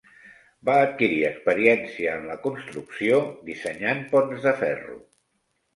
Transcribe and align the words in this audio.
Va 0.69 0.77
adquirir 0.85 1.19
experiència 1.27 2.15
en 2.21 2.27
la 2.31 2.39
construcció 2.47 3.21
dissenyant 3.53 4.05
ponts 4.17 4.45
de 4.49 4.59
ferro. 4.65 5.03